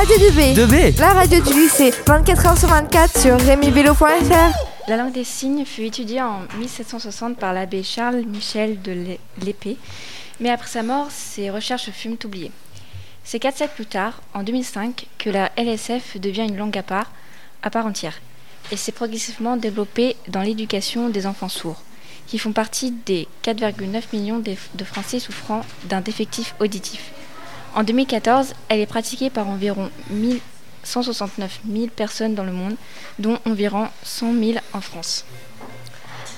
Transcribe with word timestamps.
Radio 0.00 0.16
2B. 0.16 0.54
2B 0.54 0.98
La 0.98 1.12
radio 1.12 1.42
du 1.42 1.52
lycée, 1.52 1.92
24 2.06 2.42
h 2.42 2.58
sur 2.58 2.68
24 2.70 3.20
sur 3.20 3.38
remibello.fr. 3.38 4.88
La 4.88 4.96
langue 4.96 5.12
des 5.12 5.24
signes 5.24 5.66
fut 5.66 5.84
étudiée 5.84 6.22
en 6.22 6.40
1760 6.58 7.36
par 7.36 7.52
l'abbé 7.52 7.82
Charles 7.82 8.22
Michel 8.22 8.80
de 8.80 9.18
l'Épée, 9.44 9.76
mais 10.40 10.48
après 10.48 10.68
sa 10.68 10.82
mort, 10.82 11.08
ses 11.10 11.50
recherches 11.50 11.90
furent 11.90 12.16
oubliées. 12.24 12.50
C'est 13.24 13.40
quatre 13.40 13.58
siècles 13.58 13.74
plus 13.74 13.84
tard, 13.84 14.22
en 14.32 14.42
2005, 14.42 15.06
que 15.18 15.28
la 15.28 15.52
LSF 15.58 16.18
devient 16.18 16.46
une 16.48 16.56
langue 16.56 16.78
à 16.78 16.82
part, 16.82 17.12
à 17.62 17.68
part 17.68 17.84
entière, 17.84 18.22
et 18.72 18.78
s'est 18.78 18.92
progressivement 18.92 19.58
développée 19.58 20.16
dans 20.28 20.40
l'éducation 20.40 21.10
des 21.10 21.26
enfants 21.26 21.50
sourds, 21.50 21.82
qui 22.26 22.38
font 22.38 22.52
partie 22.52 22.92
des 23.04 23.28
4,9 23.44 24.02
millions 24.14 24.38
de 24.38 24.84
Français 24.84 25.18
souffrant 25.18 25.60
d'un 25.90 26.00
défectif 26.00 26.54
auditif. 26.58 27.12
En 27.74 27.84
2014, 27.84 28.54
elle 28.68 28.80
est 28.80 28.86
pratiquée 28.86 29.30
par 29.30 29.48
environ 29.48 29.90
169 30.82 31.60
000 31.70 31.86
personnes 31.88 32.34
dans 32.34 32.44
le 32.44 32.50
monde, 32.50 32.74
dont 33.18 33.38
environ 33.46 33.88
100 34.02 34.32
000 34.34 34.58
en 34.72 34.80
France. 34.80 35.24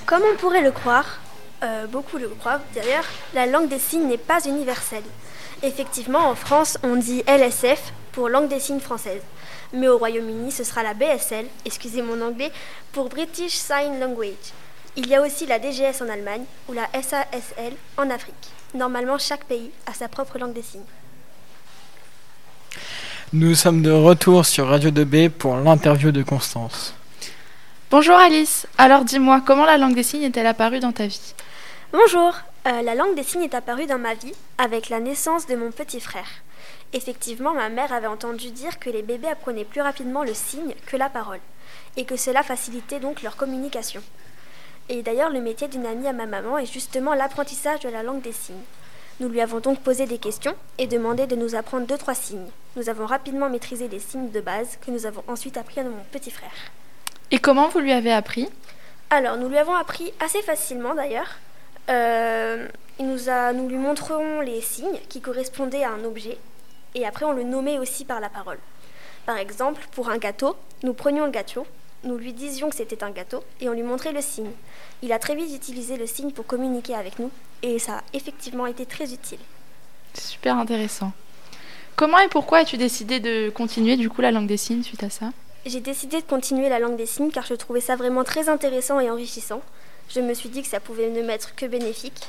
Comme 0.05 0.23
on 0.31 0.37
pourrait 0.37 0.61
le 0.61 0.73
croire, 0.73 1.21
euh, 1.63 1.87
beaucoup 1.87 2.19
le 2.19 2.29
croient 2.29 2.61
d'ailleurs, 2.75 3.05
la 3.35 3.47
langue 3.47 3.69
des 3.69 3.79
signes 3.79 4.09
n'est 4.09 4.19
pas 4.19 4.45
universelle. 4.45 5.05
Effectivement, 5.63 6.29
en 6.29 6.35
France, 6.35 6.77
on 6.83 6.97
dit 6.97 7.23
LSF 7.27 7.93
pour 8.13 8.29
langue 8.29 8.49
des 8.49 8.61
signes 8.61 8.81
française. 8.81 9.23
Mais 9.73 9.89
au 9.89 9.97
Royaume-Uni, 9.97 10.53
ce 10.53 10.65
sera 10.65 10.83
la 10.83 10.93
BSL, 10.93 11.47
excusez 11.65 12.03
mon 12.03 12.21
anglais, 12.21 12.53
pour 12.93 13.09
British 13.09 13.55
Sign 13.55 13.99
Language. 14.01 14.53
Il 14.97 15.09
y 15.09 15.15
a 15.15 15.23
aussi 15.23 15.47
la 15.47 15.59
DGS 15.59 16.03
en 16.03 16.09
Allemagne 16.11 16.45
ou 16.69 16.75
la 16.75 16.87
SASL 16.93 17.73
en 17.97 18.11
Afrique. 18.11 18.51
Normalement, 18.75 19.17
chaque 19.17 19.45
pays 19.45 19.71
a 19.87 19.95
sa 19.95 20.09
propre 20.09 20.39
langue 20.39 20.53
des 20.53 20.63
signes. 20.63 20.83
Nous 23.35 23.55
sommes 23.55 23.81
de 23.81 23.91
retour 23.91 24.45
sur 24.45 24.69
Radio 24.69 24.91
2B 24.91 25.31
pour 25.31 25.57
l'interview 25.57 26.11
de 26.13 26.23
Constance. 26.23 26.93
Bonjour 27.91 28.15
Alice, 28.15 28.67
alors 28.77 29.05
dis-moi, 29.05 29.41
comment 29.47 29.65
la 29.65 29.79
langue 29.79 29.95
des 29.95 30.03
signes 30.03 30.25
est-elle 30.25 30.47
apparue 30.47 30.81
dans 30.81 30.93
ta 30.93 31.07
vie? 31.07 31.33
Bonjour, 31.95 32.35
euh, 32.67 32.83
la 32.83 32.95
langue 32.95 33.15
des 33.17 33.23
signes 33.23 33.45
est 33.45 33.55
apparue 33.55 33.87
dans 33.87 33.99
ma 33.99 34.13
vie 34.13 34.35
avec 34.59 34.91
la 34.91 35.01
naissance 35.01 35.47
de 35.47 35.57
mon 35.57 35.71
petit 35.71 35.99
frère. 35.99 36.29
Effectivement, 36.93 37.55
ma 37.55 37.71
mère 37.71 37.95
avait 37.95 38.07
entendu 38.07 38.51
dire 38.51 38.79
que 38.79 38.91
les 38.91 39.01
bébés 39.01 39.29
apprenaient 39.29 39.65
plus 39.65 39.81
rapidement 39.81 40.25
le 40.25 40.35
signe 40.35 40.75
que 40.85 40.99
la 40.99 41.09
parole, 41.09 41.41
et 41.97 42.05
que 42.05 42.17
cela 42.17 42.43
facilitait 42.43 43.01
donc 43.01 43.23
leur 43.23 43.37
communication. 43.37 44.03
Et 44.91 45.03
d'ailleurs, 45.03 45.31
le 45.31 45.41
métier 45.41 45.69
d'une 45.69 45.87
amie 45.87 46.07
à 46.07 46.13
ma 46.13 46.27
maman 46.27 46.59
est 46.59 46.71
justement 46.71 47.15
l'apprentissage 47.15 47.81
de 47.81 47.89
la 47.89 48.03
langue 48.03 48.21
des 48.21 48.33
signes. 48.33 48.57
Nous 49.21 49.31
lui 49.31 49.41
avons 49.41 49.61
donc 49.61 49.81
posé 49.81 50.05
des 50.05 50.19
questions 50.19 50.55
et 50.77 50.87
demandé 50.87 51.27
de 51.27 51.37
nous 51.37 51.55
apprendre 51.55 51.87
deux 51.87 51.97
trois 51.97 52.15
signes. 52.15 52.51
Nous 52.77 52.89
avons 52.89 53.07
rapidement 53.07 53.51
maîtrisé 53.51 53.89
les 53.89 54.01
signes 54.01 54.31
de 54.31 54.41
base 54.41 54.79
que 54.85 54.91
nous 54.91 55.05
avons 55.05 55.23
ensuite 55.29 55.57
appris 55.57 55.81
à 55.81 55.85
mon 55.85 56.03
petit 56.11 56.31
frère. 56.31 56.51
Et 57.31 57.39
comment 57.39 57.69
vous 57.69 57.81
lui 57.81 57.93
avez 57.93 58.13
appris? 58.13 58.49
Alors, 59.11 59.37
nous 59.37 59.49
lui 59.49 59.59
avons 59.59 59.75
appris 59.75 60.13
assez 60.21 60.41
facilement 60.43 60.95
d'ailleurs. 60.95 61.39
Euh, 61.91 62.67
nous, 62.99 63.29
a, 63.29 63.53
nous 63.53 63.69
lui 63.69 63.77
montrerons 63.77 64.41
les 64.41 64.61
signes 64.61 64.99
qui 65.09 65.21
correspondaient 65.21 65.85
à 65.85 65.91
un 65.91 66.05
objet 66.05 66.39
et 66.95 67.07
après 67.07 67.25
on 67.25 67.33
le 67.33 67.43
nommait 67.43 67.79
aussi 67.79 68.05
par 68.05 68.21
la 68.21 68.29
parole. 68.29 68.59
Par 69.27 69.37
exemple, 69.37 69.87
pour 69.93 70.09
un 70.11 70.19
gâteau, 70.19 70.57
nous 70.83 70.95
prenions 70.95 71.27
le 71.27 71.31
gâteau, 71.31 71.67
nous 72.05 72.17
lui 72.17 72.33
disions 72.33 72.71
que 72.71 72.77
c'était 72.77 73.05
un 73.05 73.11
gâteau 73.11 73.45
et 73.61 73.69
on 73.69 73.73
lui 73.73 73.83
montrait 73.83 74.13
le 74.13 74.21
signe. 74.21 74.51
Il 75.03 75.13
a 75.13 75.19
très 75.19 75.35
vite 75.35 75.55
utilisé 75.55 75.97
le 75.97 76.07
signe 76.07 76.33
pour 76.33 76.47
communiquer 76.47 76.95
avec 76.95 77.19
nous 77.19 77.31
et 77.63 77.79
ça 77.79 77.99
a 77.99 78.03
effectivement 78.13 78.67
été 78.67 78.87
très 78.87 79.13
utile. 79.13 79.39
Super 80.15 80.57
intéressant. 80.57 81.13
Comment 82.03 82.19
et 82.19 82.27
pourquoi 82.27 82.59
as-tu 82.59 82.79
décidé 82.79 83.21
de 83.21 83.49
continuer 83.49 83.97
du 83.97 84.11
coup 84.11 84.23
la 84.23 84.33
langue 84.33 84.49
des 84.49 84.57
signes 84.57 84.83
suite 84.83 85.05
à 85.05 85.09
ça? 85.09 85.31
J'ai 85.65 85.79
décidé 85.79 86.21
de 86.21 86.27
continuer 86.27 86.69
la 86.69 86.81
langue 86.81 86.97
des 86.97 87.07
signes 87.07 87.31
car 87.31 87.47
je 87.47 87.55
trouvais 87.55 87.81
ça 87.81 87.95
vraiment 87.95 88.25
très 88.25 88.49
intéressant 88.49 88.99
et 88.99 89.09
enrichissant. 89.09 89.63
Je 90.09 90.19
me 90.19 90.35
suis 90.35 90.49
dit 90.49 90.63
que 90.63 90.69
ça 90.69 90.81
pouvait 90.81 91.11
ne 91.11 91.23
m'être 91.23 91.55
que 91.55 91.65
bénéfique 91.65 92.27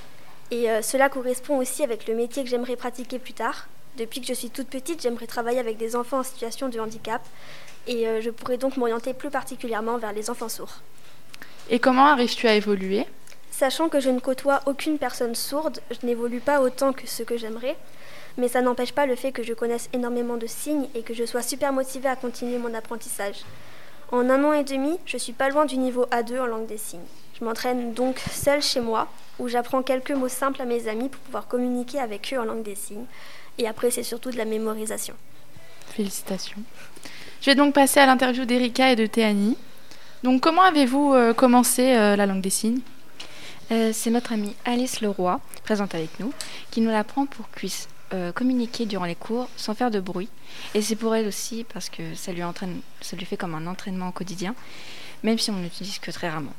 et 0.52 0.70
euh, 0.70 0.84
cela 0.84 1.09
correspond 1.09 1.58
aussi 1.58 1.81
avec 1.81 2.08
le 2.08 2.14
métier 2.14 2.44
que 2.44 2.50
j'aimerais 2.52 2.75
pratiquer 2.75 3.18
plus 3.18 3.34
tard. 3.34 3.68
Depuis 3.97 4.22
que 4.22 4.28
je 4.28 4.34
suis 4.34 4.52
toute 4.52 4.68
petite, 4.68 5.02
j'aimerais 5.02 5.25
travailler 5.25 5.58
avec 5.58 5.78
des 5.78 5.96
enfants 5.96 6.20
en 6.20 6.24
situation 6.24 6.70
de 6.70 6.80
handicap 6.80 7.24
et 7.88 8.08
euh, 8.08 8.22
je 8.22 8.30
pourrais 8.30 8.58
donc 8.58 8.78
m'orienter 8.78 9.16
plus 9.16 9.31
particulièrement 9.31 9.97
vers 9.97 10.14
les 10.14 10.30
enfants 10.30 10.50
sourds. 10.50 10.81
Et 11.72 11.80
comment 11.80 12.06
arrives-tu 12.06 12.47
à 12.47 12.53
évoluer? 12.53 13.08
Sachant 13.56 13.88
que 13.88 14.00
je 14.00 14.09
ne 14.09 14.19
côtoie 14.19 14.62
aucune 14.66 14.97
personne 14.97 15.36
sourde, 15.36 15.80
je 15.91 16.08
n'évolue 16.08 16.40
pas 16.40 16.59
autant 16.59 16.91
que 16.91 17.06
ce 17.06 17.22
que 17.22 17.38
j'aimerais, 17.38 17.78
mais 18.36 18.47
ça 18.47 18.62
n'empêche 18.62 18.94
pas 18.94 19.06
le 19.06 19.16
fait 19.16 19.31
que 19.31 19.44
je 19.44 19.53
connaisse 19.53 19.90
énormément 19.94 20.38
de 20.38 20.47
signes 20.47 20.88
et 20.96 21.03
que 21.03 21.14
je 21.14 21.24
sois 21.24 21.44
super 21.44 21.72
motivée 21.72 22.09
à 22.09 22.16
continuer 22.16 22.58
mon 22.58 22.74
apprentissage. 22.74 23.46
En 24.12 24.28
un 24.31 24.44
an 24.44 24.53
et 24.53 24.64
demi, 24.64 24.97
je 25.06 25.18
suis 25.18 25.34
pas 25.34 25.50
loin 25.50 25.66
du 25.66 25.78
niveau 25.78 26.08
A2 26.08 26.40
en 26.40 26.47
langue 26.47 26.66
des 26.66 26.80
signes. 26.80 27.06
Je 27.40 27.46
m'entraîne 27.46 27.94
donc 27.94 28.18
seule 28.31 28.64
chez 28.64 28.80
moi, 28.80 29.08
où 29.38 29.47
j'apprends 29.47 29.84
quelques 29.84 30.12
mots 30.12 30.30
simples 30.30 30.64
à 30.64 30.66
mes 30.66 30.88
amis 30.88 31.09
pour 31.09 31.22
pouvoir 31.22 31.47
communiquer 31.47 32.00
avec 32.00 32.34
eux 32.34 32.40
en 32.40 32.46
langue 32.46 32.64
des 32.64 32.75
signes. 32.75 33.06
Et 33.59 33.68
après, 33.68 33.91
c'est 33.91 34.02
surtout 34.02 34.31
de 34.31 34.38
la 34.38 34.46
mémorisation. 34.46 35.14
Félicitations. 35.91 36.64
Je 37.40 37.52
vais 37.52 37.56
donc 37.56 37.75
passer 37.75 38.00
à 38.00 38.08
l'interview 38.08 38.46
d'Erika 38.46 38.91
et 38.91 38.96
de 38.96 39.06
Théanie. 39.06 39.58
Donc, 40.24 40.41
comment 40.41 40.64
avez-vous 40.64 41.14
euh, 41.14 41.34
commencé 41.35 41.96
euh, 41.96 42.16
la 42.16 42.25
langue 42.25 42.41
des 42.41 42.50
signes? 42.50 42.81
Euh, 43.73 43.91
C'est 43.94 44.09
notre 44.09 44.31
amie 44.31 44.56
Alice 44.66 45.01
Leroy, 45.01 45.39
présente 45.63 45.95
avec 45.95 46.19
nous, 46.19 46.31
qui 46.72 46.81
nous 46.81 46.91
l'apprend 46.91 47.25
pour 47.25 47.47
qu'on 47.47 47.57
puisse 47.57 47.88
communiquer 48.35 48.85
durant 48.85 49.06
les 49.06 49.16
cours 49.16 49.50
sans 49.57 49.73
faire 49.73 49.89
de 49.89 50.00
bruit. 50.00 50.29
Et 50.75 50.84
c'est 50.84 50.95
pour 50.95 51.16
elle 51.16 51.28
aussi 51.28 51.66
parce 51.73 51.89
que 51.89 52.13
ça 52.13 52.31
lui, 52.31 52.44
entraîne, 52.44 52.81
ça 53.01 53.16
lui 53.16 53.25
fait 53.25 53.38
comme 53.38 53.56
un 53.56 53.66
entraînement 53.66 54.09
au 54.09 54.11
quotidien, 54.11 54.53
même 55.23 55.39
si 55.39 55.50
on 55.50 55.56
n'utilise 55.56 55.97
que 55.97 56.11
très 56.11 56.29
rarement. 56.29 56.53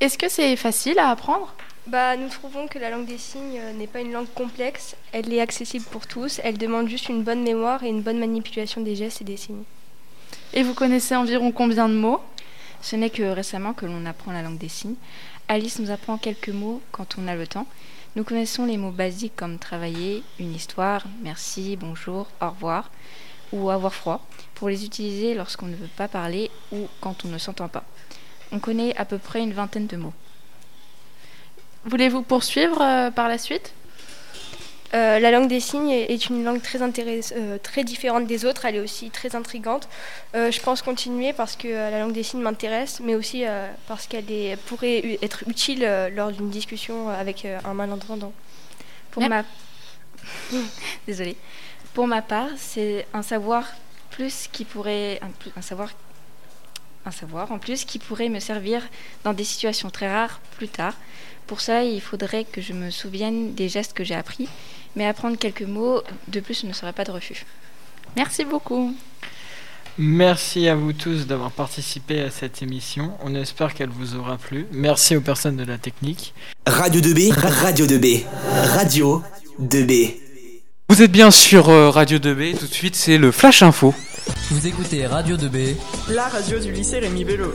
Est-ce 0.00 0.18
que 0.18 0.28
c'est 0.28 0.56
facile 0.56 0.98
à 0.98 1.10
apprendre? 1.10 1.54
Bah, 1.86 2.16
Nous 2.16 2.28
trouvons 2.28 2.66
que 2.66 2.78
la 2.78 2.90
langue 2.90 3.06
des 3.06 3.16
signes 3.16 3.60
n'est 3.76 3.86
pas 3.86 4.00
une 4.00 4.12
langue 4.12 4.32
complexe, 4.34 4.96
elle 5.12 5.32
est 5.32 5.40
accessible 5.40 5.84
pour 5.84 6.06
tous, 6.08 6.40
elle 6.42 6.58
demande 6.58 6.88
juste 6.88 7.08
une 7.08 7.22
bonne 7.22 7.42
mémoire 7.42 7.84
et 7.84 7.88
une 7.88 8.02
bonne 8.02 8.18
manipulation 8.18 8.80
des 8.80 8.96
gestes 8.96 9.20
et 9.20 9.24
des 9.24 9.36
signes. 9.36 9.62
Et 10.52 10.62
vous 10.62 10.74
connaissez 10.74 11.14
environ 11.14 11.52
combien 11.52 11.88
de 11.88 11.94
mots? 11.94 12.20
Ce 12.80 12.96
n'est 12.96 13.10
que 13.10 13.22
récemment 13.22 13.72
que 13.74 13.86
l'on 13.86 14.06
apprend 14.06 14.32
la 14.32 14.42
langue 14.42 14.58
des 14.58 14.68
signes. 14.68 14.96
Alice 15.48 15.78
nous 15.78 15.90
apprend 15.90 16.18
quelques 16.18 16.50
mots 16.50 16.80
quand 16.92 17.16
on 17.18 17.28
a 17.28 17.34
le 17.34 17.46
temps. 17.46 17.66
Nous 18.16 18.24
connaissons 18.24 18.64
les 18.66 18.76
mots 18.76 18.90
basiques 18.90 19.36
comme 19.36 19.58
travailler, 19.58 20.22
une 20.38 20.54
histoire, 20.54 21.04
merci, 21.22 21.76
bonjour, 21.76 22.26
au 22.40 22.48
revoir 22.50 22.90
ou 23.52 23.70
avoir 23.70 23.94
froid 23.94 24.26
pour 24.54 24.68
les 24.68 24.84
utiliser 24.84 25.34
lorsqu'on 25.34 25.66
ne 25.66 25.76
veut 25.76 25.88
pas 25.96 26.08
parler 26.08 26.50
ou 26.72 26.88
quand 27.00 27.24
on 27.24 27.28
ne 27.28 27.38
s'entend 27.38 27.68
pas. 27.68 27.84
On 28.52 28.58
connaît 28.58 28.96
à 28.96 29.04
peu 29.04 29.18
près 29.18 29.40
une 29.40 29.52
vingtaine 29.52 29.86
de 29.86 29.96
mots. 29.96 30.14
Voulez-vous 31.84 32.22
poursuivre 32.22 32.82
euh, 32.82 33.10
par 33.10 33.28
la 33.28 33.38
suite? 33.38 33.72
Euh, 34.94 35.18
la 35.18 35.30
langue 35.30 35.48
des 35.48 35.60
signes 35.60 35.90
est 35.90 36.30
une 36.30 36.44
langue 36.44 36.62
très, 36.62 36.80
euh, 36.82 37.58
très 37.62 37.84
différente 37.84 38.26
des 38.26 38.44
autres, 38.44 38.64
elle 38.64 38.76
est 38.76 38.80
aussi 38.80 39.10
très 39.10 39.36
intrigante. 39.36 39.88
Euh, 40.34 40.50
je 40.50 40.60
pense 40.60 40.80
continuer 40.80 41.32
parce 41.32 41.56
que 41.56 41.68
la 41.68 42.00
langue 42.00 42.12
des 42.12 42.22
signes 42.22 42.40
m'intéresse, 42.40 43.00
mais 43.00 43.14
aussi 43.14 43.44
parce 43.86 44.06
qu'elle 44.06 44.24
pourrait 44.66 45.18
être 45.22 45.44
utile 45.46 45.88
lors 46.14 46.32
d'une 46.32 46.50
discussion 46.50 47.08
avec 47.08 47.46
un 47.64 47.74
malentendant. 47.74 48.32
Pour 49.10 49.28
ma... 49.28 49.44
Désolée. 51.06 51.36
Pour 51.94 52.06
ma 52.06 52.22
part, 52.22 52.48
c'est 52.56 53.06
un 53.12 53.22
savoir 53.22 53.66
plus 54.10 54.48
qui 54.50 54.64
pourrait... 54.64 55.20
Un, 55.56 55.62
savoir 55.62 55.90
un 57.06 57.10
savoir 57.10 57.52
en 57.52 57.58
plus 57.58 57.84
qui 57.84 57.98
pourrait 57.98 58.28
me 58.28 58.40
servir 58.40 58.82
dans 59.24 59.32
des 59.32 59.44
situations 59.44 59.90
très 59.90 60.10
rares 60.12 60.40
plus 60.56 60.68
tard. 60.68 60.94
Pour 61.46 61.60
ça, 61.60 61.84
il 61.84 62.00
faudrait 62.00 62.44
que 62.44 62.60
je 62.60 62.72
me 62.72 62.90
souvienne 62.90 63.54
des 63.54 63.68
gestes 63.68 63.94
que 63.94 64.04
j'ai 64.04 64.14
appris 64.14 64.48
mais 64.98 65.06
apprendre 65.06 65.38
quelques 65.38 65.62
mots 65.62 66.02
de 66.26 66.40
plus 66.40 66.64
ne 66.64 66.72
serait 66.72 66.92
pas 66.92 67.04
de 67.04 67.12
refus. 67.12 67.46
Merci 68.16 68.44
beaucoup. 68.44 68.94
Merci 69.96 70.68
à 70.68 70.74
vous 70.74 70.92
tous 70.92 71.26
d'avoir 71.26 71.50
participé 71.50 72.20
à 72.20 72.30
cette 72.30 72.62
émission. 72.62 73.12
On 73.22 73.34
espère 73.34 73.74
qu'elle 73.74 73.88
vous 73.88 74.14
aura 74.14 74.36
plu. 74.36 74.66
Merci 74.72 75.16
aux 75.16 75.20
personnes 75.20 75.56
de 75.56 75.64
la 75.64 75.78
technique. 75.78 76.34
Radio 76.66 77.00
2B, 77.00 77.32
Radio 77.32 77.86
2B, 77.86 78.24
Radio 78.74 79.22
2B. 79.60 80.27
Vous 80.90 81.02
êtes 81.02 81.12
bien 81.12 81.30
sur 81.30 81.68
euh, 81.68 81.90
Radio 81.90 82.18
2B, 82.18 82.58
tout 82.58 82.66
de 82.66 82.72
suite 82.72 82.96
c'est 82.96 83.18
le 83.18 83.30
Flash 83.30 83.62
Info. 83.62 83.94
Vous 84.50 84.66
écoutez 84.66 85.06
Radio 85.06 85.36
2B, 85.36 85.76
la 86.08 86.28
radio 86.28 86.58
du 86.58 86.72
lycée 86.72 86.98
Rémi 86.98 87.24
Bello. 87.24 87.52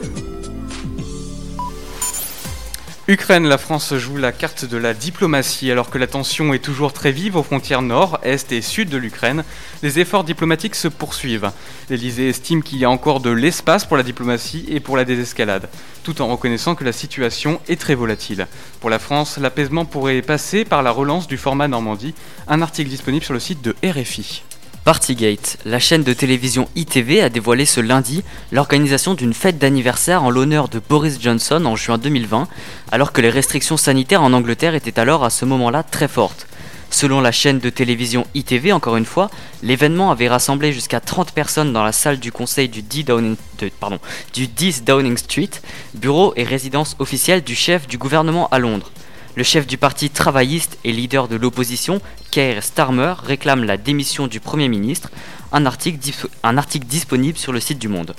Ukraine, 3.06 3.46
la 3.46 3.58
France 3.58 3.94
joue 3.96 4.16
la 4.16 4.32
carte 4.32 4.64
de 4.64 4.78
la 4.78 4.94
diplomatie 4.94 5.70
alors 5.70 5.90
que 5.90 5.98
la 5.98 6.06
tension 6.06 6.54
est 6.54 6.64
toujours 6.64 6.94
très 6.94 7.12
vive 7.12 7.36
aux 7.36 7.42
frontières 7.42 7.82
nord, 7.82 8.18
est 8.22 8.50
et 8.50 8.62
sud 8.62 8.88
de 8.88 8.96
l'Ukraine. 8.96 9.44
Les 9.82 9.98
efforts 9.98 10.24
diplomatiques 10.24 10.74
se 10.74 10.88
poursuivent. 10.88 11.50
L'Elysée 11.90 12.30
estime 12.30 12.62
qu'il 12.62 12.78
y 12.78 12.84
a 12.86 12.88
encore 12.88 13.20
de 13.20 13.28
l'espace 13.28 13.84
pour 13.84 13.98
la 13.98 14.02
diplomatie 14.02 14.64
et 14.68 14.80
pour 14.80 14.96
la 14.96 15.04
désescalade, 15.04 15.68
tout 16.02 16.22
en 16.22 16.28
reconnaissant 16.28 16.74
que 16.74 16.84
la 16.84 16.92
situation 16.92 17.60
est 17.68 17.78
très 17.78 17.94
volatile. 17.94 18.46
Pour 18.80 18.88
la 18.88 18.98
France, 18.98 19.36
l'apaisement 19.36 19.84
pourrait 19.84 20.22
passer 20.22 20.64
par 20.64 20.82
la 20.82 20.90
relance 20.90 21.26
du 21.26 21.36
format 21.36 21.68
Normandie, 21.68 22.14
un 22.48 22.62
article 22.62 22.88
disponible 22.88 23.24
sur 23.26 23.34
le 23.34 23.40
site 23.40 23.60
de 23.60 23.76
RFI. 23.84 24.44
Partygate, 24.84 25.56
la 25.64 25.78
chaîne 25.78 26.02
de 26.02 26.12
télévision 26.12 26.68
ITV 26.76 27.22
a 27.22 27.30
dévoilé 27.30 27.64
ce 27.64 27.80
lundi 27.80 28.22
l'organisation 28.52 29.14
d'une 29.14 29.32
fête 29.32 29.56
d'anniversaire 29.58 30.22
en 30.22 30.30
l'honneur 30.30 30.68
de 30.68 30.78
Boris 30.78 31.18
Johnson 31.22 31.64
en 31.64 31.74
juin 31.74 31.96
2020, 31.96 32.48
alors 32.92 33.12
que 33.12 33.22
les 33.22 33.30
restrictions 33.30 33.78
sanitaires 33.78 34.22
en 34.22 34.34
Angleterre 34.34 34.74
étaient 34.74 35.00
alors 35.00 35.24
à 35.24 35.30
ce 35.30 35.46
moment-là 35.46 35.82
très 35.84 36.06
fortes. 36.06 36.46
Selon 36.90 37.22
la 37.22 37.32
chaîne 37.32 37.60
de 37.60 37.70
télévision 37.70 38.26
ITV, 38.34 38.72
encore 38.72 38.96
une 38.98 39.06
fois, 39.06 39.30
l'événement 39.62 40.10
avait 40.10 40.28
rassemblé 40.28 40.70
jusqu'à 40.74 41.00
30 41.00 41.32
personnes 41.32 41.72
dans 41.72 41.82
la 41.82 41.92
salle 41.92 42.18
du 42.20 42.30
conseil 42.30 42.68
du 42.68 42.82
10 42.82 43.04
Downing, 43.04 43.36
de- 43.60 43.70
pardon, 43.80 43.98
du 44.34 44.46
10 44.48 44.84
Downing 44.84 45.16
Street, 45.16 45.50
bureau 45.94 46.34
et 46.36 46.44
résidence 46.44 46.94
officielle 46.98 47.42
du 47.42 47.54
chef 47.54 47.88
du 47.88 47.96
gouvernement 47.96 48.48
à 48.50 48.58
Londres. 48.58 48.90
Le 49.36 49.42
chef 49.42 49.66
du 49.66 49.76
parti 49.76 50.10
travailliste 50.10 50.78
et 50.84 50.92
leader 50.92 51.26
de 51.26 51.36
l'opposition, 51.36 52.00
Keir 52.30 52.62
Starmer, 52.62 53.14
réclame 53.24 53.64
la 53.64 53.76
démission 53.76 54.26
du 54.28 54.38
Premier 54.38 54.68
ministre, 54.68 55.10
un 55.52 55.66
article, 55.66 55.98
dis- 55.98 56.14
un 56.44 56.56
article 56.56 56.86
disponible 56.86 57.36
sur 57.38 57.52
le 57.52 57.58
site 57.60 57.78
du 57.80 57.88
Monde. 57.88 58.14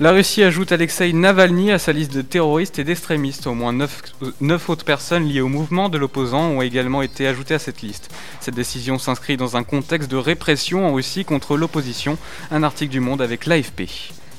La 0.00 0.12
Russie 0.12 0.44
ajoute 0.44 0.70
Alexei 0.70 1.12
Navalny 1.12 1.72
à 1.72 1.78
sa 1.78 1.92
liste 1.92 2.14
de 2.14 2.22
terroristes 2.22 2.78
et 2.78 2.84
d'extrémistes. 2.84 3.48
Au 3.48 3.54
moins 3.54 3.72
9, 3.72 4.68
autres 4.70 4.84
personnes 4.84 5.28
liées 5.28 5.40
au 5.40 5.48
mouvement 5.48 5.88
de 5.88 5.98
l'opposant 5.98 6.50
ont 6.50 6.62
également 6.62 7.02
été 7.02 7.26
ajoutées 7.26 7.54
à 7.54 7.58
cette 7.58 7.82
liste. 7.82 8.08
Cette 8.40 8.54
décision 8.54 8.98
s'inscrit 8.98 9.36
dans 9.36 9.56
un 9.56 9.64
contexte 9.64 10.08
de 10.08 10.16
répression 10.16 10.86
en 10.86 10.94
Russie 10.94 11.24
contre 11.24 11.56
l'opposition. 11.56 12.16
Un 12.52 12.62
article 12.62 12.92
du 12.92 13.00
Monde 13.00 13.20
avec 13.20 13.44
l'AFP. 13.44 13.88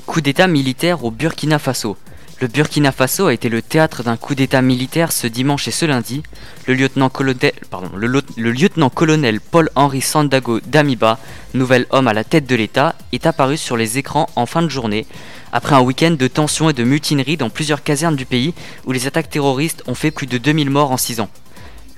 Coup 0.06 0.22
d'État 0.22 0.48
militaire 0.48 1.04
au 1.04 1.12
Burkina 1.12 1.60
Faso. 1.60 1.98
Le 2.41 2.47
Burkina 2.47 2.94
Faso 2.94 3.27
a 3.27 3.33
été 3.33 3.50
le 3.50 3.62
théâtre 3.62 4.01
d'un 4.01 4.15
coup 4.15 4.33
d'État 4.33 4.62
militaire 4.62 5.12
ce 5.12 5.27
dimanche 5.27 5.68
et 5.68 5.71
ce 5.71 5.86
lundi. 5.86 6.24
Le 6.68 6.74
lieutenant-colonel 6.74 9.41
Paul-Henri 9.41 10.00
Sandago 10.00 10.62
Damiba, 10.62 11.19
nouvel 11.53 11.86
homme 11.89 12.07
à 12.07 12.13
la 12.13 12.24
tête 12.24 12.47
de 12.47 12.56
l'État, 12.56 12.95
est 13.12 13.25
apparu 13.25 13.57
sur 13.57 13.75
les 13.75 13.97
écrans 13.97 14.30
en 14.38 14.45
fin 14.45 14.62
de 14.62 14.69
journée, 14.69 15.06
après 15.51 15.75
un 15.75 15.81
week-end 15.81 16.12
de 16.12 16.27
tensions 16.30 16.69
et 16.69 16.74
de 16.74 16.86
mutineries 16.86 17.36
dans 17.36 17.50
plusieurs 17.50 17.83
casernes 17.83 18.15
du 18.15 18.25
pays 18.25 18.53
où 18.86 18.94
les 18.94 19.06
attaques 19.06 19.30
terroristes 19.30 19.83
ont 19.88 19.95
fait 19.95 20.12
plus 20.12 20.27
de 20.27 20.38
2000 20.38 20.69
morts 20.69 20.94
en 20.94 20.97
6 20.97 21.19
ans. 21.19 21.30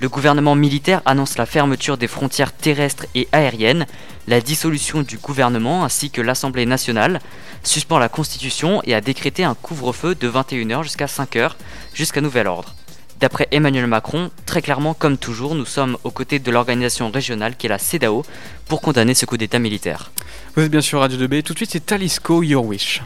Le 0.00 0.08
gouvernement 0.08 0.56
militaire 0.56 1.02
annonce 1.06 1.38
la 1.38 1.46
fermeture 1.46 1.96
des 1.96 2.08
frontières 2.08 2.52
terrestres 2.52 3.06
et 3.14 3.28
aériennes, 3.30 3.86
la 4.28 4.40
dissolution 4.40 5.02
du 5.02 5.18
gouvernement 5.18 5.84
ainsi 5.84 6.10
que 6.10 6.20
l'Assemblée 6.20 6.66
nationale, 6.66 7.20
suspend 7.62 7.98
la 7.98 8.08
Constitution 8.08 8.80
et 8.84 8.94
a 8.94 9.00
décrété 9.00 9.44
un 9.44 9.54
couvre-feu 9.54 10.14
de 10.14 10.28
21h 10.28 10.82
jusqu'à 10.82 11.06
5h, 11.06 11.52
jusqu'à 11.94 12.20
nouvel 12.20 12.46
ordre. 12.46 12.74
D'après 13.20 13.46
Emmanuel 13.52 13.86
Macron, 13.86 14.30
très 14.46 14.62
clairement 14.62 14.94
comme 14.94 15.16
toujours, 15.16 15.54
nous 15.54 15.64
sommes 15.64 15.96
aux 16.02 16.10
côtés 16.10 16.40
de 16.40 16.50
l'organisation 16.50 17.10
régionale 17.10 17.56
qui 17.56 17.66
est 17.66 17.68
la 17.68 17.78
CEDAO 17.78 18.24
pour 18.66 18.80
condamner 18.80 19.14
ce 19.14 19.26
coup 19.26 19.36
d'État 19.36 19.60
militaire. 19.60 20.10
Vous 20.56 20.62
êtes 20.62 20.72
bien 20.72 20.80
sûr 20.80 20.98
Radio 20.98 21.18
2B. 21.18 21.42
Tout 21.42 21.52
de 21.52 21.58
suite, 21.58 21.70
c'est 21.70 21.86
Talisco 21.86 22.42
Your 22.42 22.64
Wish. 22.64 23.00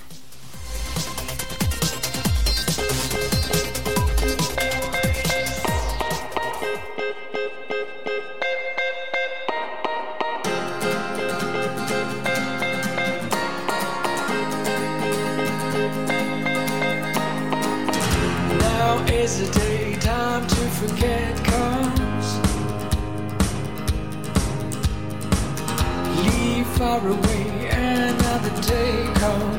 is 19.27 19.41
the 19.41 19.59
day 19.59 19.97
time 19.97 20.47
to 20.47 20.63
forget 20.79 21.35
comes. 21.45 22.29
Leave 26.25 26.67
far 26.79 27.01
away, 27.01 27.69
another 27.71 28.63
day 28.63 29.11
comes. 29.15 29.56